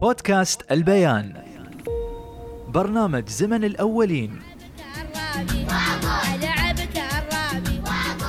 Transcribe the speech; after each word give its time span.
بودكاست 0.00 0.62
البيان. 0.72 1.32
برنامج 2.68 3.28
زمن 3.28 3.64
الأولين. 3.64 4.30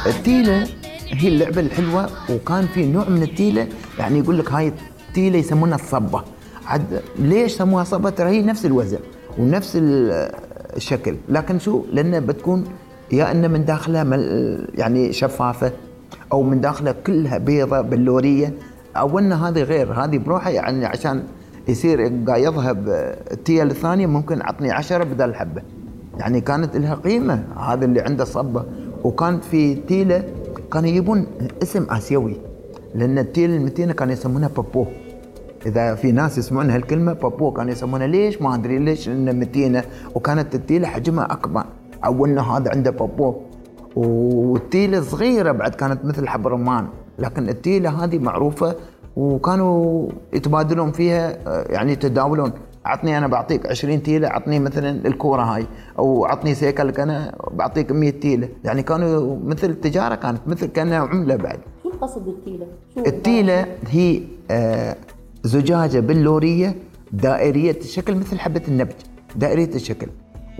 التيلة 0.05 0.68
هي 1.10 1.28
اللعبة 1.28 1.62
الحلوة 1.62 2.10
وكان 2.29 2.68
في 2.68 2.86
نوع 2.86 3.10
من 3.10 3.23
التيلة 3.23 3.68
يعني 3.99 4.20
يقول 4.20 4.39
لك 4.39 4.52
هاي 4.52 4.73
التيلة 5.10 5.38
يسمونها 5.38 5.76
الصبة. 5.76 6.23
عد 6.65 7.01
ليش 7.19 7.51
سموها 7.51 7.83
صبة؟ 7.83 8.10
ترى 8.10 8.29
هي 8.29 8.42
نفس 8.42 8.65
الوزن 8.65 8.99
ونفس 9.38 9.76
ال- 9.76 10.31
الشكل 10.76 11.15
لكن 11.29 11.60
شو؟ 11.60 11.83
لأنها 11.94 12.19
بتكون 12.19 12.63
يا 13.12 13.31
أن 13.31 13.51
من 13.51 13.65
داخلها 13.65 14.03
يعني 14.76 15.13
شفافة 15.13 15.72
أو 16.31 16.44
من 16.44 16.62
داخلها 16.62 16.91
كلها 16.91 17.38
بيضة 17.38 17.81
بلورية 17.81 18.53
أو 18.98 19.20
أن 19.20 19.34
هذه 19.34 19.63
غير 19.63 19.94
هذه 19.94 20.17
بروحها 20.17 20.49
يعني 20.52 20.85
عشان 20.85 21.23
يصير 21.67 22.23
قايضها 22.27 22.72
بالتيل 22.72 23.72
الثانية 23.72 24.08
ممكن 24.08 24.41
عطني 24.41 24.72
عشرة 24.72 25.04
بدل 25.04 25.36
حبة. 25.36 25.62
يعني 26.17 26.41
كانت 26.41 26.77
لها 26.77 26.95
قيمة 26.95 27.44
هذا 27.58 27.86
اللي 27.86 28.02
عنده 28.02 28.26
صبة. 28.26 28.66
وكان 29.03 29.40
في 29.40 29.76
تيلة 29.76 30.23
كانوا 30.73 30.89
يجيبون 30.89 31.27
اسم 31.63 31.88
آسيوي 31.89 32.36
لأن 32.95 33.20
التيل 33.20 33.50
المتينة 33.50 33.94
كانوا 33.94 34.13
يسمونها 34.13 34.50
بابو. 34.58 34.86
إذا 35.66 35.95
في 35.95 36.12
ناس 36.12 36.38
يسمعون 36.38 36.70
هالكلمة 36.70 37.13
بابو 37.13 37.52
كانوا 37.52 37.72
يسمونها. 37.72 38.08
ليش؟ 38.08 38.41
ما 38.41 38.55
أدري 38.55 38.80
ليش 38.80 39.09
إنها 39.09 39.34
متينة. 39.34 39.84
وكانت 40.16 40.55
التيلة 40.55 40.88
حجمها 40.88 41.25
أكبر. 41.25 41.64
أو 42.05 42.25
إنه 42.25 42.41
هذا 42.41 42.72
عنده 42.72 42.91
بابو. 42.91 43.36
والتيلة 43.95 45.02
صغيرة 45.02 45.52
بعد 45.52 45.75
كانت 45.75 46.05
مثل 46.05 46.28
حب 46.28 46.48
رمان. 46.48 46.88
لكن 47.20 47.50
التيلة 47.50 48.03
هذه 48.03 48.20
معروفة 48.20 48.75
وكانوا 49.16 50.10
يتبادلون 50.34 50.92
فيها 50.92 51.38
آه، 51.48 51.66
يعني 51.70 51.92
يتداولون. 51.92 52.52
عطني 52.86 53.18
أنا 53.18 53.28
بعطيك 53.28 53.66
20 53.68 54.04
تيلة 54.04 54.28
عطني 54.28 54.59
مثلا 54.59 55.08
الكورة 55.08 55.42
هاي 55.42 55.66
أو 56.00 56.26
عطني 56.26 56.56
سيكلك 56.56 57.00
أنا 57.00 57.36
بعطيك 57.52 57.92
100 57.92 58.09
تيلة. 58.09 58.50
يعني 58.64 58.84
كانوا 58.84 59.38
مثل 59.45 59.76
تجاره 59.76 60.16
كانت 60.16 60.40
مثل 60.48 60.66
كأنها 60.66 60.98
عملة 61.00 61.36
بعد. 61.36 61.59
شو 61.84 61.90
قصد 61.90 62.28
التيلة؟ 62.28 62.68
شو 62.95 63.02
التيلة 63.08 63.66
هي 63.90 64.22
آه، 64.52 64.95
زجاجة 65.44 66.00
بلورية 66.00 66.75
دائرية 67.12 67.78
الشكل 67.81 68.16
مثل 68.16 68.40
حبة 68.40 68.62
النبج 68.68 68.94
دائرية 69.36 69.75
الشكل. 69.75 70.08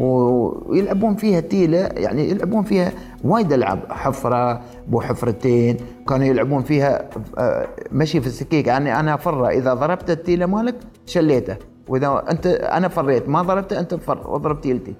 ويلعبون 0.02 1.16
فيها 1.16 1.40
تيلة 1.40 1.78
يعني 1.78 2.30
يلعبون 2.30 2.64
فيها 2.64 2.92
وايد 3.24 3.54
ألعاب 3.54 3.80
حفرة 3.90 4.62
بو 4.88 5.02
حفرتين 5.02 5.78
كانوا 6.10 6.26
يلعبون 6.26 6.64
فيها 6.64 7.10
آه، 7.38 7.68
مشي 7.92 8.22
في 8.22 8.28
السكيك. 8.28 8.68
يعني 8.68 9.00
أنا 9.00 9.16
فرة 9.16 9.50
إذا 9.50 9.74
ضربت 9.74 10.10
التيلة 10.10 10.46
مالك 10.46 10.76
شليته 11.06 11.56
وإذا 11.88 12.24
أنت 12.30 12.48
أنا 12.48 12.88
فريت 12.88 13.30
ما 13.30 13.42
ضربته 13.42 13.80
أنت 13.80 13.96
فر 13.96 14.32
واضرب 14.32 14.62
تيلتي 14.62 14.94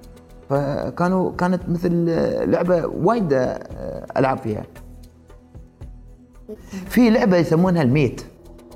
فكانوا 0.50 1.32
كانت 1.32 1.68
مثل 1.68 2.06
آه، 2.08 2.44
لعبة 2.44 2.86
وايد 2.86 3.32
آه، 3.32 4.06
ألعاب 4.16 4.38
فيها. 4.38 4.62
في 6.86 7.10
لعبة 7.10 7.36
يسمونها 7.36 7.82
الميت 7.82 8.22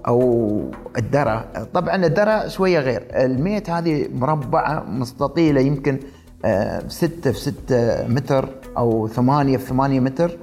أو 0.08 0.60
الدرة. 0.98 1.44
طبعا 1.74 2.06
الدرة 2.06 2.48
شوية 2.48 2.78
غير. 2.78 3.06
الميت 3.10 3.70
هذه 3.70 4.08
مربعة 4.14 4.84
مستطيلة 4.88 5.60
يمكن 5.60 5.98
آه، 6.44 6.88
ستة 6.88 7.32
في 7.32 7.38
ستة 7.40 8.08
متر 8.08 8.48
أو 8.76 9.08
ثمانية 9.08 9.56
في 9.56 9.66
ثمانية 9.66 10.00
متر 10.00 10.38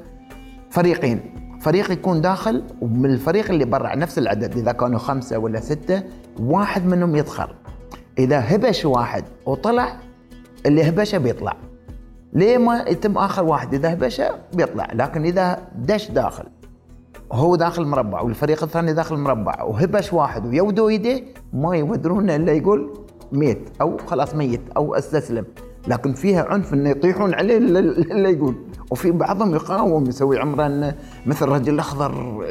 فريقين. 0.70 1.20
فريق 1.62 1.92
يكون 1.92 2.22
داخل 2.22 2.64
ومن 2.82 3.06
الفريق 3.06 3.52
اللي 3.52 3.66
برا 3.66 3.96
نفس 3.96 4.18
العدد 4.18 4.58
إذا 4.58 4.72
كانوا 4.72 5.00
خمسة 5.00 5.38
ولا 5.38 5.60
ستة 5.60 6.04
واحد 6.40 6.86
منهم 6.86 7.16
يدخل. 7.16 7.48
إذا 8.20 8.40
هبش 8.40 8.86
واحد 8.86 9.24
وطلع 9.46 9.98
اللي 10.66 10.90
هبشه 10.90 11.18
بيطلع. 11.18 11.56
ليه 12.34 12.58
ما 12.58 12.86
يتم 12.88 13.18
آخر 13.18 13.44
واحد؟ 13.44 13.74
إذا 13.74 13.94
هبشه 13.94 14.30
بيطلع 14.54 14.88
لكن 14.94 15.24
إذا 15.24 15.60
دش 15.76 16.12
داخل. 16.12 16.44
هو 17.32 17.56
داخل 17.56 17.86
مربع 17.86 18.22
والفريق 18.22 18.64
الثاني 18.64 18.94
داخل 18.94 19.18
مربع 19.18 19.64
وهبش 19.64 20.14
واحد 20.14 20.46
ويودوا 20.46 20.92
يديه 20.92 21.24
ما 21.54 21.76
يودرونه 21.76 22.36
إلا 22.36 22.52
يقول 22.52 22.94
ميت 23.32 23.70
أو 23.82 23.98
خلاص 23.98 24.36
ميت 24.36 24.62
أو 24.78 24.96
استسلم. 24.96 25.46
لكن 25.88 26.14
فيها 26.14 26.46
عنف 26.50 26.74
إنه 26.74 26.90
يطيحون 26.90 27.34
عليه 27.34 27.58
الا 27.58 27.80
إلا 27.80 28.30
يقول. 28.30 28.56
وفي 28.92 29.12
بعضهم 29.12 29.56
يقاوم 29.56 30.08
يسوي 30.08 30.40
عمره 30.40 30.66
انه 30.66 30.96
مثل 31.26 31.46
الرجل 31.46 31.74
الاخضر 31.74 32.44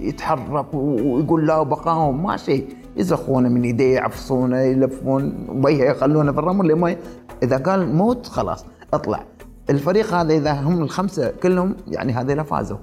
يتحرك 0.00 0.74
ويقول 0.74 1.46
لا 1.46 1.62
بقاوم 1.62 2.22
ما 2.22 2.36
شيء 2.36 2.68
يزخونه 2.96 3.48
من 3.48 3.64
يديه 3.64 3.94
يعفصونه 3.94 4.60
يلفون 4.60 5.46
وجهه 5.64 5.84
يخلونه 5.84 6.32
في 6.32 6.38
الرمل 6.38 6.68
لما 6.68 6.96
إذا 7.42 7.56
قال 7.56 7.94
موت 7.94 8.26
خلاص 8.26 8.64
اطلع. 8.94 9.24
الفريق 9.70 10.14
هذا 10.14 10.34
إذا 10.34 10.52
هم 10.52 10.82
الخمسة 10.82 11.32
كلهم 11.42 11.76
يعني 11.88 12.12
هذول 12.12 12.44
فازوا. 12.44 12.78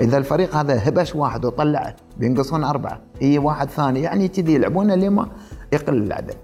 إذا 0.00 0.18
الفريق 0.18 0.56
هذا 0.56 0.88
هبش 0.88 1.14
واحد 1.14 1.44
وطلعه 1.44 1.96
بينقصون 2.18 2.64
أربعة. 2.64 3.00
هي 3.20 3.38
واحد 3.38 3.70
ثاني 3.70 4.02
يعني 4.02 4.28
كذي 4.28 4.54
يلعبونه 4.54 4.94
لما 4.94 5.28
يقل 5.72 6.02
العدد. 6.02 6.36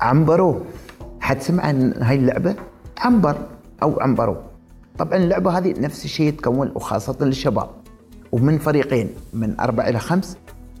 عنبرو 0.00 0.60
حد 1.20 1.40
سمع 1.42 1.62
عن 1.66 1.92
هاي 2.02 2.16
اللعبة؟ 2.16 2.54
عنبر 2.98 3.36
أو 3.82 4.00
عنبرو 4.00 4.36
طبعا 4.98 5.16
اللعبة 5.16 5.58
هذه 5.58 5.80
نفس 5.80 6.04
الشيء 6.04 6.32
تكون 6.32 6.72
وخاصة 6.74 7.16
للشباب 7.20 7.70
ومن 8.32 8.58
فريقين 8.58 9.08
من 9.32 9.60
أربع 9.60 9.88
إلى 9.88 9.98
خمس. 9.98 10.36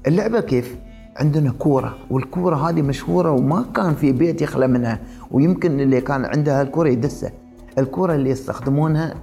اللعبة 0.06 0.40
كيف؟ 0.40 0.76
عندنا 1.16 1.50
كورة 1.58 1.96
والكورة 2.10 2.68
هذه 2.68 2.82
مشهورة 2.82 3.30
وما 3.30 3.64
كان 3.76 3.94
في 3.94 4.12
بيت 4.12 4.42
يخلى 4.42 4.66
منها 4.66 5.00
ويمكن 5.30 5.80
اللي 5.80 6.00
كان 6.00 6.24
عندها 6.24 6.62
الكورة 6.62 6.88
يدسه 6.88 7.32
الكورة 7.78 8.14
اللي 8.14 8.30
يستخدمونها 8.30 9.14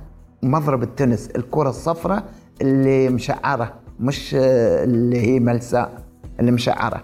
مضرب 0.43 0.83
التنس 0.83 1.29
الكره 1.35 1.69
الصفراء 1.69 2.23
اللي 2.61 3.09
مشعرة 3.09 3.73
مش 3.99 4.35
اللي 4.35 5.21
هي 5.21 5.39
ملساء 5.39 6.03
اللي 6.39 6.51
مشعرة. 6.51 7.03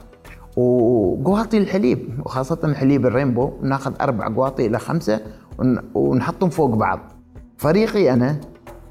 وقواطي 0.58 1.58
الحليب 1.58 2.20
وخاصة 2.26 2.74
حليب 2.74 3.06
الرينبو 3.06 3.52
ناخذ 3.62 3.94
أربع 4.02 4.28
قواطي 4.28 4.66
إلى 4.66 4.80
خمسة 4.80 5.20
ون- 5.60 5.80
ونحطهم 5.96 6.50
فوق 6.50 6.76
بعض. 6.76 7.00
فريقي 7.58 8.14
أنا 8.14 8.36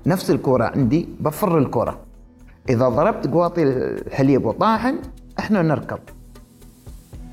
نفس 0.06 0.30
الكرة 0.30 0.64
عندي 0.64 1.08
بفر 1.20 1.58
الكرة. 1.58 1.98
إذا 2.68 2.88
ضربت 2.88 3.26
قواطي 3.26 3.62
الحليب 3.62 4.44
وطاحن 4.44 4.94
إحنا 5.38 5.62
نركض. 5.62 5.98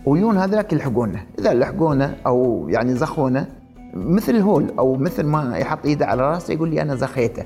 ويون 0.05 0.37
هذاك 0.37 0.73
يلحقونا 0.73 1.19
إذا 1.39 1.53
لحقونا 1.53 2.15
أو 2.25 2.65
يعني 2.69 2.93
زخونا 2.95 3.47
مثل 3.93 4.35
هول 4.37 4.65
أو 4.79 4.95
مثل 4.95 5.23
ما 5.25 5.57
يحط 5.57 5.85
إيده 5.85 6.05
على 6.05 6.21
راسه 6.21 6.53
يقول 6.53 6.69
لي 6.69 6.81
أنا 6.81 6.95
زخيته. 6.95 7.43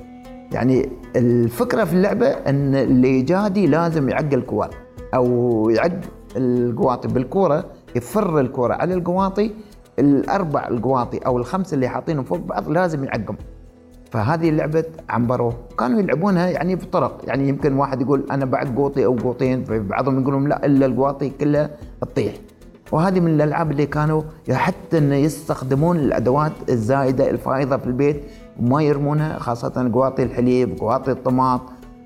يعني 0.52 0.90
الفكرة 1.16 1.84
في 1.84 1.94
اللعبة 1.94 2.28
إن 2.28 2.76
اللي 2.76 3.20
يجادي 3.20 3.68
لازم 3.68 4.10
يعق 4.10 4.34
الكور 4.34 4.70
أو 5.16 5.70
يعق 5.70 6.00
القواطي 6.38 7.08
بالكورة 7.08 7.66
يفر 7.96 8.40
الكورة 8.40 8.74
على 8.74 8.94
القواطي 8.94 9.52
الأربع 10.00 10.68
القواطي 10.68 11.18
أو 11.18 11.38
الخمسة 11.38 11.76
اللي 11.76 11.88
حاطينهم 11.88 12.24
فوق 12.24 12.38
بعض 12.38 12.70
لازم 12.70 13.04
يعقم 13.04 13.36
فهذه 14.12 14.50
لعبة 14.50 14.86
عنبرو 15.10 15.54
كانوا 15.80 16.00
يلعبونها 16.00 16.50
يعني 16.50 16.76
بطرق. 16.76 17.22
يعني 17.24 17.50
يمكن 17.50 17.74
واحد 17.74 18.02
يقول 18.02 18.26
أنا 18.32 18.46
بعد 18.46 18.76
قوطي 18.76 19.06
أو 19.06 19.16
قوطين 19.16 19.64
بعضهم 19.64 20.22
يقولون 20.22 20.50
لا 20.50 20.66
إلا 20.66 20.86
القواطي 20.86 21.30
كلها 21.30 21.70
تطيح. 22.02 22.34
وهذه 22.92 23.20
من 23.20 23.34
الألعاب 23.34 23.72
اللي 23.72 23.86
كانوا 23.86 24.22
حتى 24.52 24.98
أن 24.98 25.14
يستخدمون 25.14 25.98
الأدوات 25.98 26.52
الزايدة 26.70 27.30
الفائضة 27.30 27.78
في 27.78 27.88
البيت 27.88 28.24
وما 28.60 28.82
يرمونها 28.84 29.40
خاصة 29.40 29.92
قواطي 29.94 30.24
الحليب 30.24 30.80
قواطي 30.80 31.12
الطماط 31.12 31.62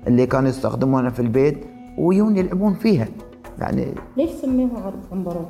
اللي 0.06 0.26
كانوا 0.26 0.48
يستخدمونها 0.48 1.10
في 1.10 1.20
البيت 1.20 1.64
ويون 1.98 2.36
يلعبون 2.36 2.74
فيها. 2.74 3.08
يعني 3.58 3.94
ليش 4.16 4.30
سميوها 4.30 4.82
عرب 4.84 5.00
عنبرو؟ 5.12 5.44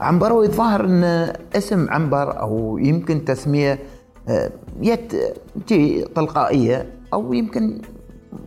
عنبرو 0.00 0.42
يتظاهر 0.42 0.84
إن 0.84 1.32
اسم 1.56 1.90
عنبر 1.90 2.40
أو 2.40 2.78
يمكن 2.78 3.24
تسمية 3.24 3.78
آه، 4.28 4.50
يت 4.80 5.12
تي 5.66 6.04
تلقائية 6.04 6.86
أو 7.12 7.32
يمكن 7.32 7.80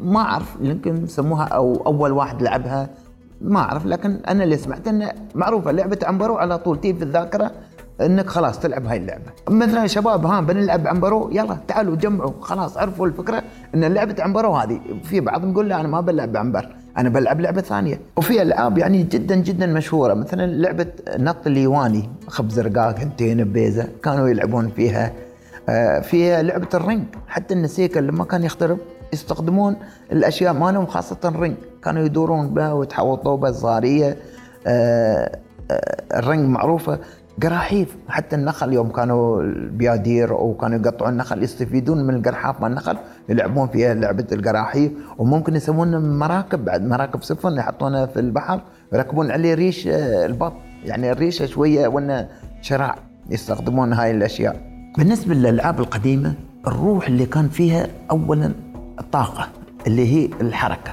ما 0.02 0.20
أعرف 0.20 0.58
يمكن 0.62 1.08
سموها 1.08 1.44
أو 1.44 1.76
أول 1.86 2.12
واحد 2.12 2.42
لعبها 2.42 2.90
ما 3.42 3.60
أعرف 3.60 3.86
لكن 3.86 4.20
أنا 4.28 4.44
اللي 4.44 4.58
سمعت 4.58 4.88
إنه 4.88 5.12
معروفة 5.36 5.72
لعبة 5.72 6.00
عنبرو 6.04 6.38
على 6.38 6.58
طول 6.58 6.82
تي 6.82 6.94
في 6.94 7.04
الذاكرة 7.04 7.52
إنك 8.02 8.30
خلاص 8.30 8.60
تلعب 8.60 8.86
هاي 8.86 8.98
اللعبة. 8.98 9.32
مثلا 9.50 9.88
شباب 9.88 10.26
ها 10.26 10.42
بنلعب 10.42 10.88
عنبرو 10.88 11.30
يلا 11.32 11.58
تعالوا 11.68 11.96
جمعوا 11.96 12.32
خلاص 12.42 12.78
عرفوا 12.78 13.08
الفكرة 13.08 13.44
إن 13.76 13.84
لعبة 13.84 14.16
عنبرو 14.20 14.54
هذه. 14.56 14.82
في 15.04 15.20
بعضهم 15.20 15.52
يقول 15.52 15.70
لا 15.70 15.80
أنا 15.80 15.88
ما 15.88 16.02
بلعب 16.02 16.38
عنبر 16.38 16.76
أنا 16.98 17.10
بلعب 17.10 17.42
لعبة 17.42 17.62
ثانية. 17.62 18.00
وفي 18.18 18.42
ألعاب 18.42 18.78
يعني 18.78 19.04
جدا 19.04 19.36
جدا 19.36 19.66
مشهورة 19.66 20.14
مثلا 20.14 20.46
لعبة 20.46 20.88
نط 21.18 21.48
اليواني 21.48 22.10
خبز 22.28 22.60
رقاق 22.60 23.00
هنتين 23.00 23.44
ببيزه 23.44 23.88
كانوا 24.04 24.30
يلعبون 24.30 24.70
فيها. 24.70 25.14
آه، 25.70 26.00
فيها 26.00 26.42
لعبة 26.42 26.68
ال 26.74 26.79
ring. 26.79 27.04
حتى 27.28 27.54
السيكل 27.54 28.02
لما 28.02 28.24
كان 28.24 28.44
يخترب 28.44 28.78
يستخدمون 29.14 29.76
الأشياء 30.12 30.54
مالهم 30.54 30.86
خاصة 30.86 31.18
ال 31.26 31.31
ring. 31.31 31.56
كانوا 31.84 32.04
يدورون 32.04 32.54
بها 32.54 32.74
ويتحوطوا 32.74 33.38
بها 33.38 33.52
صغاريه 33.52 34.18
آه، 34.68 35.40
آه، 35.72 36.04
الرنج 36.20 36.50
معروفة. 36.50 37.00
قراحيف 37.44 37.96
حتى 38.10 38.36
النخل 38.36 38.74
يوم 38.74 38.90
كانوا 38.90 39.42
البيادير 39.42 40.32
أو 40.32 40.54
كانوا 40.54 40.80
يقطعون 40.80 41.12
النخل 41.12 41.44
يستفيدون 41.44 42.04
من 42.04 42.16
القرحاف 42.16 42.62
مال 42.62 42.70
النخل 42.70 42.98
يلعبون 43.30 43.68
فيها 43.68 43.94
لعبة 43.94 44.28
القراحيف 44.32 44.92
وممكن 45.18 45.56
يسوون 45.56 46.20
مراكب 46.20 46.66
بعد 46.66 46.86
مراكب 46.86 47.24
سفن 47.24 47.58
يحطونها 47.58 48.06
في 48.06 48.20
البحر 48.20 48.62
يركبون 48.94 49.32
عليه 49.32 49.54
ريش 49.54 49.88
آه، 49.88 50.26
البط. 50.26 50.54
يعني 50.86 51.12
الريشة 51.12 51.46
شوية 51.46 51.88
وانه 51.88 52.28
شراع 52.62 52.96
يستخدمون 53.30 53.94
هاي 53.94 54.12
الأشياء. 54.12 54.62
بالنسبة 54.98 55.34
للألعاب 55.36 55.80
القديمة 55.80 56.34
الروح 56.68 57.08
اللي 57.08 57.26
كان 57.26 57.50
فيها 57.50 57.88
اولا 58.12 58.52
الطاقة 59.00 59.48
اللي 59.88 60.14
هي 60.14 60.30
الحركة. 60.42 60.92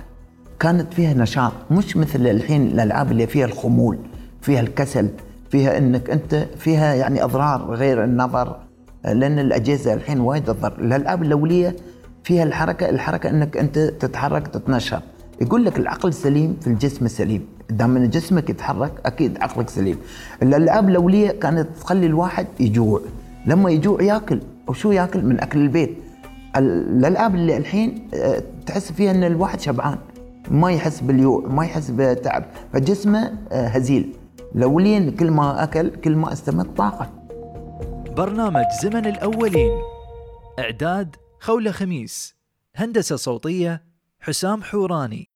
كانت 0.60 0.94
فيها 0.94 1.14
نشاط 1.14 1.52
مش 1.70 1.96
مثل 1.96 2.26
الحين 2.26 2.66
الألعاب 2.66 3.12
اللي 3.12 3.26
فيها 3.26 3.46
الخمول 3.46 3.98
فيها 4.40 4.60
الكسل 4.60 5.08
فيها 5.50 5.78
إنك 5.78 6.10
أنت 6.10 6.34
فيها 6.58 6.94
يعني 6.94 7.24
أضرار 7.24 7.74
غير 7.74 8.04
النظر 8.04 8.56
لأن 9.04 9.38
الأجهزة 9.38 9.94
الحين 9.94 10.20
وايد 10.20 10.44
تضر. 10.44 10.72
الالعاب 10.78 11.22
الأولية 11.22 11.76
فيها 12.24 12.42
الحركة 12.42 12.88
الحركة 12.88 13.30
إنك 13.30 13.56
أنت 13.56 13.78
تتحرك 13.78 14.48
تتنشط. 14.48 15.02
يقول 15.40 15.64
لك 15.64 15.78
العقل 15.78 16.12
سليم 16.12 16.56
في 16.60 16.66
الجسم 16.66 17.04
السليم 17.04 17.46
دام 17.70 17.96
إن 17.96 18.10
جسمك 18.10 18.50
يتحرك 18.50 18.92
أكيد 19.06 19.38
عقلك 19.40 19.68
سليم. 19.70 19.98
الالعاب 20.42 20.88
الأولية 20.88 21.30
كانت 21.30 21.68
تخلي 21.80 22.06
الواحد 22.06 22.46
يجوع. 22.60 23.00
لما 23.46 23.70
يجوع 23.70 24.02
ياكل 24.02 24.40
وشو 24.66 24.92
ياكل؟ 24.92 25.24
من 25.24 25.40
أكل 25.40 25.58
البيت. 25.58 25.98
الالعاب 26.56 27.34
اللي 27.34 27.56
الحين 27.56 28.08
آه، 28.14 28.42
تحس 28.66 28.92
فيها 28.92 29.10
إن 29.10 29.24
الواحد 29.24 29.60
شبعان. 29.60 29.98
ما 30.50 30.72
يحس 30.72 31.00
باليوع 31.00 31.46
ما 31.48 31.64
يحس 31.64 31.90
بتعب. 31.90 32.44
فجسمه 32.72 33.32
آه، 33.52 33.66
هزيل. 33.66 34.12
الاولين 34.56 35.16
كل 35.16 35.30
ما 35.30 35.62
أكل 35.62 35.88
كل 35.88 36.16
ما 36.16 36.32
استمد 36.32 36.74
طاقة. 36.74 37.12
برنامج 38.16 38.64
زمن 38.82 39.06
الأولين. 39.06 39.72
إعداد 40.58 41.16
خولة 41.40 41.70
خميس. 41.70 42.36
هندسة 42.74 43.16
صوتية 43.16 43.84
حسام 44.20 44.62
حوراني. 44.62 45.27